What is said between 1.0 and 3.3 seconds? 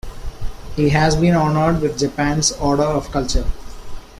been honored with Japan's Order of